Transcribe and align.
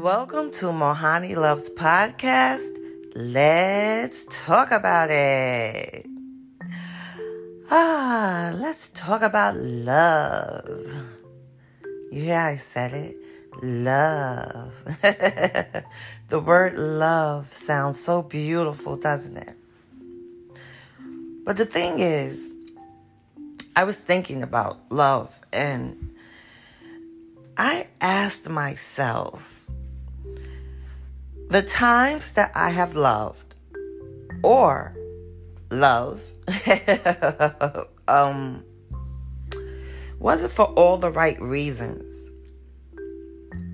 Welcome 0.00 0.50
to 0.52 0.72
Mohani 0.72 1.36
Loves 1.36 1.68
Podcast. 1.68 2.74
Let's 3.14 4.24
talk 4.30 4.70
about 4.70 5.10
it. 5.10 6.06
Ah, 7.70 8.54
let's 8.56 8.88
talk 8.88 9.20
about 9.20 9.56
love. 9.58 11.04
You 12.10 12.22
hear 12.22 12.38
I 12.38 12.56
said 12.56 12.94
it? 12.94 13.16
Love. 13.62 14.72
the 15.02 16.40
word 16.40 16.78
love 16.78 17.52
sounds 17.52 18.02
so 18.02 18.22
beautiful, 18.22 18.96
doesn't 18.96 19.36
it? 19.36 19.54
But 21.44 21.58
the 21.58 21.66
thing 21.66 21.98
is, 21.98 22.48
I 23.76 23.84
was 23.84 23.98
thinking 23.98 24.42
about 24.42 24.80
love 24.88 25.38
and 25.52 26.16
I 27.58 27.88
asked 28.00 28.48
myself 28.48 29.59
the 31.50 31.62
times 31.62 32.32
that 32.32 32.52
I 32.54 32.70
have 32.70 32.94
loved 32.94 33.54
or 34.42 34.96
love 35.70 36.22
um 38.08 38.64
was 40.20 40.42
it 40.42 40.50
for 40.50 40.66
all 40.66 40.98
the 40.98 41.10
right 41.10 41.40
reasons? 41.40 42.30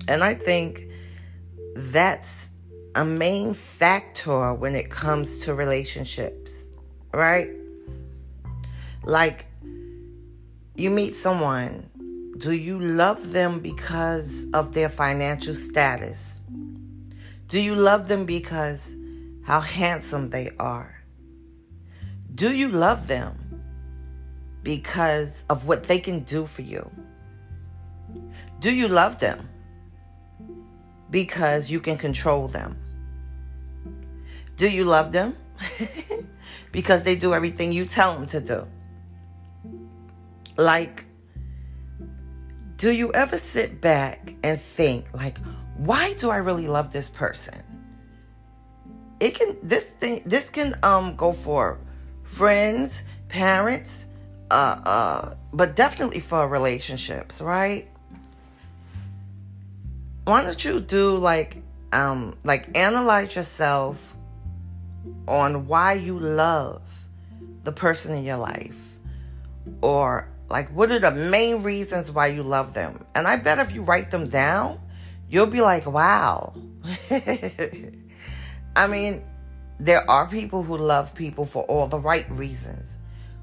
And 0.07 0.23
I 0.23 0.33
think 0.33 0.87
that's 1.75 2.49
a 2.95 3.03
main 3.03 3.53
factor 3.53 4.53
when 4.53 4.73
it 4.73 4.89
comes 4.89 5.39
to 5.39 5.53
relationships, 5.53 6.69
right? 7.13 7.51
Like 9.03 9.45
you 10.75 10.89
meet 10.89 11.15
someone, 11.15 11.89
do 12.37 12.53
you 12.53 12.79
love 12.79 13.33
them 13.33 13.59
because 13.59 14.45
of 14.53 14.73
their 14.73 14.89
financial 14.89 15.53
status? 15.53 16.36
Do 17.47 17.61
you 17.61 17.75
love 17.75 18.09
them 18.09 18.25
because 18.25 18.93
how 19.45 19.61
handsome 19.61 20.27
they 20.27 20.51
are? 20.59 20.93
Do 22.35 22.53
you 22.53 22.67
love 22.67 23.07
them 23.07 23.61
because 24.63 25.45
of 25.49 25.65
what 25.65 25.83
they 25.83 25.99
can 25.99 26.19
do 26.21 26.45
for 26.45 26.61
you? 26.61 26.91
Do 28.59 28.73
you 28.73 28.89
love 28.89 29.19
them 29.19 29.47
because 31.09 31.71
you 31.71 31.79
can 31.79 31.97
control 31.97 32.49
them? 32.49 32.77
Do 34.57 34.69
you 34.69 34.83
love 34.83 35.13
them 35.13 35.37
because 36.73 37.03
they 37.03 37.15
do 37.15 37.33
everything 37.33 37.71
you 37.71 37.85
tell 37.85 38.13
them 38.13 38.25
to 38.27 38.41
do? 38.41 38.67
Like, 40.57 41.05
do 42.75 42.91
you 42.91 43.11
ever 43.13 43.37
sit 43.37 43.79
back 43.79 44.35
and 44.43 44.59
think, 44.59 45.05
like, 45.13 45.37
why 45.77 46.13
do 46.13 46.29
I 46.29 46.37
really 46.37 46.67
love 46.67 46.91
this 46.91 47.09
person? 47.09 47.61
It 49.19 49.35
can 49.35 49.57
this 49.63 49.85
thing 49.85 50.21
this 50.25 50.49
can 50.49 50.75
um 50.83 51.15
go 51.15 51.33
for 51.33 51.79
friends, 52.23 53.03
parents, 53.29 54.05
uh 54.51 54.53
uh 54.53 55.35
but 55.53 55.75
definitely 55.75 56.19
for 56.19 56.47
relationships, 56.47 57.41
right? 57.41 57.87
Why 60.25 60.43
don't 60.43 60.63
you 60.63 60.79
do 60.79 61.17
like 61.17 61.63
um 61.93 62.37
like 62.43 62.77
analyze 62.77 63.35
yourself 63.35 64.15
on 65.27 65.67
why 65.67 65.93
you 65.93 66.19
love 66.19 66.81
the 67.63 67.71
person 67.71 68.13
in 68.13 68.23
your 68.23 68.37
life 68.37 68.79
or 69.81 70.29
like, 70.49 70.69
what 70.69 70.91
are 70.91 70.99
the 70.99 71.11
main 71.11 71.63
reasons 71.63 72.11
why 72.11 72.27
you 72.27 72.43
love 72.43 72.73
them? 72.73 73.05
And 73.15 73.27
I 73.27 73.35
bet 73.35 73.59
if 73.59 73.73
you 73.73 73.81
write 73.81 74.11
them 74.11 74.29
down, 74.29 74.79
you'll 75.29 75.47
be 75.47 75.61
like, 75.61 75.85
wow. 75.85 76.53
I 78.75 78.87
mean, 78.87 79.23
there 79.79 80.09
are 80.09 80.27
people 80.27 80.63
who 80.63 80.77
love 80.77 81.13
people 81.13 81.45
for 81.45 81.63
all 81.63 81.87
the 81.87 81.99
right 81.99 82.29
reasons, 82.31 82.87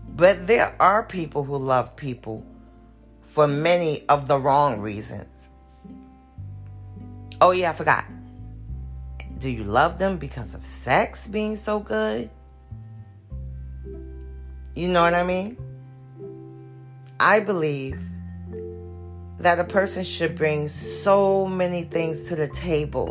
but 0.09 0.47
there 0.47 0.75
are 0.81 1.03
people 1.03 1.44
who 1.44 1.56
love 1.56 1.97
people 1.97 2.44
for 3.22 3.47
many 3.48 4.04
of 4.09 4.28
the 4.28 4.38
wrong 4.38 4.81
reasons. 4.81 5.28
Oh, 7.41 7.50
yeah, 7.50 7.70
I 7.70 7.72
forgot. 7.72 8.04
Do 9.38 9.50
you 9.50 9.64
love 9.64 9.98
them 9.98 10.16
because 10.16 10.54
of 10.54 10.64
sex 10.64 11.26
being 11.26 11.56
so 11.56 11.80
good? 11.80 12.30
You 14.75 14.88
know 14.88 15.03
what 15.03 15.14
I 15.14 15.25
mean? 15.25 15.56
I 17.20 17.41
believe 17.41 18.00
that 19.44 19.59
a 19.59 19.65
person 19.65 20.03
should 20.03 20.34
bring 20.34 20.69
so 20.69 21.44
many 21.44 21.82
things 21.84 22.25
to 22.25 22.34
the 22.34 22.49
table 22.49 23.10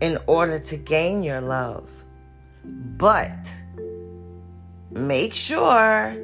in 0.00 0.16
order 0.28 0.60
to 0.60 0.76
gain 0.76 1.24
your 1.24 1.40
love. 1.40 1.90
But 2.64 3.52
make 4.92 5.34
sure 5.34 6.16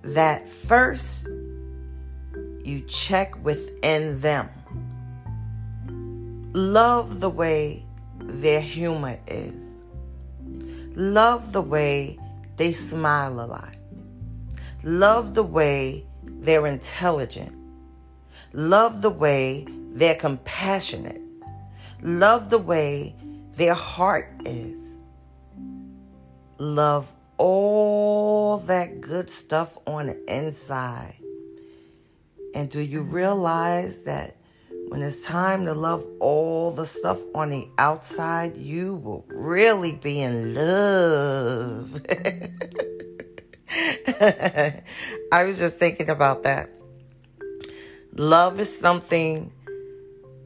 that 0.00 0.48
first 0.48 1.28
you 2.64 2.80
check 2.88 3.44
within 3.44 4.18
them. 4.22 4.48
Love 6.54 7.20
the 7.20 7.28
way 7.28 7.84
their 8.18 8.62
humor 8.62 9.18
is. 9.26 9.62
Love 10.96 11.52
the 11.52 11.60
way 11.60 12.18
they 12.56 12.72
smile 12.72 13.40
a 13.40 13.44
lot. 13.44 13.76
Love 14.84 15.34
the 15.34 15.42
way 15.42 16.06
they're 16.24 16.66
intelligent. 16.66 17.61
Love 18.54 19.00
the 19.00 19.10
way 19.10 19.66
they're 19.94 20.14
compassionate. 20.14 21.20
Love 22.02 22.50
the 22.50 22.58
way 22.58 23.14
their 23.54 23.74
heart 23.74 24.28
is. 24.44 24.96
Love 26.58 27.10
all 27.38 28.58
that 28.58 29.00
good 29.00 29.30
stuff 29.30 29.78
on 29.86 30.06
the 30.08 30.36
inside. 30.36 31.16
And 32.54 32.70
do 32.70 32.80
you 32.80 33.02
realize 33.02 34.02
that 34.02 34.36
when 34.88 35.00
it's 35.02 35.24
time 35.24 35.64
to 35.64 35.72
love 35.72 36.06
all 36.20 36.70
the 36.72 36.84
stuff 36.84 37.20
on 37.34 37.48
the 37.48 37.66
outside, 37.78 38.56
you 38.56 38.96
will 38.96 39.24
really 39.28 39.92
be 39.92 40.20
in 40.20 40.54
love? 40.54 42.02
I 45.32 45.44
was 45.44 45.58
just 45.58 45.78
thinking 45.78 46.10
about 46.10 46.42
that. 46.42 46.81
Love 48.14 48.60
is 48.60 48.78
something 48.78 49.50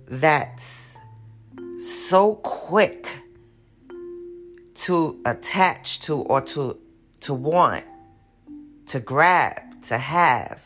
that's 0.07 0.97
so 2.09 2.37
quick 2.37 3.09
to 4.75 5.21
attach 5.27 6.01
to 6.03 6.19
or 6.19 6.41
to 6.41 6.79
to 7.19 7.35
want, 7.35 7.85
to 8.87 9.01
grab, 9.01 9.83
to 9.83 9.99
have. 9.99 10.65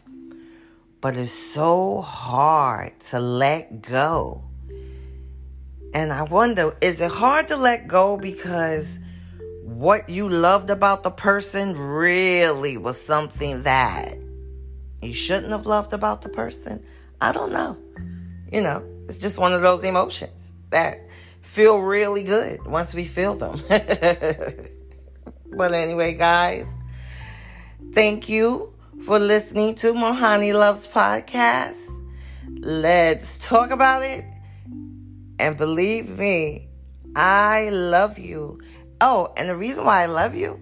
But 1.00 1.16
it's 1.16 1.32
so 1.32 2.02
hard 2.02 3.00
to 3.08 3.18
let 3.18 3.80
go. 3.80 4.42
And 5.94 6.12
I 6.12 6.24
wonder, 6.24 6.76
is 6.82 7.00
it 7.00 7.10
hard 7.10 7.48
to 7.48 7.56
let 7.56 7.88
go 7.88 8.18
because 8.18 8.98
what 9.62 10.10
you 10.10 10.28
loved 10.28 10.68
about 10.68 11.02
the 11.02 11.10
person 11.10 11.78
really 11.78 12.76
was 12.76 13.00
something 13.00 13.62
that 13.62 14.18
you 15.02 15.14
shouldn't 15.14 15.52
have 15.52 15.66
loved 15.66 15.92
about 15.92 16.22
the 16.22 16.28
person. 16.28 16.84
I 17.20 17.32
don't 17.32 17.52
know. 17.52 17.76
You 18.52 18.60
know, 18.60 18.84
it's 19.08 19.18
just 19.18 19.38
one 19.38 19.52
of 19.52 19.62
those 19.62 19.84
emotions 19.84 20.52
that 20.70 21.06
feel 21.42 21.80
really 21.80 22.22
good 22.22 22.60
once 22.66 22.94
we 22.94 23.04
feel 23.04 23.36
them. 23.36 23.62
but 23.68 25.72
anyway, 25.72 26.14
guys, 26.14 26.66
thank 27.92 28.28
you 28.28 28.72
for 29.04 29.18
listening 29.18 29.74
to 29.76 29.92
Mohani 29.92 30.52
Loves 30.52 30.86
Podcast. 30.86 31.78
Let's 32.48 33.38
talk 33.38 33.70
about 33.70 34.03
it. 34.03 34.24
And 35.38 35.56
believe 35.56 36.18
me, 36.18 36.68
I 37.16 37.70
love 37.70 38.18
you. 38.18 38.60
Oh, 39.00 39.32
and 39.36 39.48
the 39.48 39.56
reason 39.56 39.86
why 39.86 40.03
I 40.03 40.06
love 40.06 40.34
you 40.34 40.60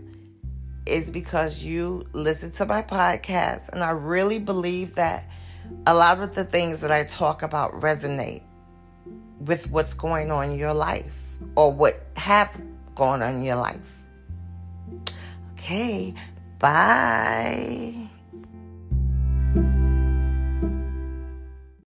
is 0.89 1.11
because 1.11 1.63
you 1.63 2.03
listen 2.13 2.51
to 2.53 2.67
my 2.67 2.83
podcast, 2.83 3.69
and 3.71 3.85
I 3.85 3.91
really 3.91 4.39
believe 4.39 4.95
that 4.97 5.25
a 5.87 5.95
lot 5.95 6.21
of 6.21 6.35
the 6.35 6.45
things 6.45 6.81
that 6.81 6.91
I 6.91 7.05
talk 7.05 7.43
about 7.43 7.73
resonate 7.73 8.43
with 9.39 9.71
what's 9.71 9.95
going 9.95 10.33
on 10.33 10.51
in 10.51 10.59
your 10.59 10.75
life 10.75 11.17
or 11.57 11.73
what 11.73 11.95
have 12.17 12.61
gone 12.95 13.23
on 13.23 13.37
in 13.37 13.43
your 13.45 13.57
life. 13.57 13.99
Okay, 15.53 16.15
bye. 16.59 18.09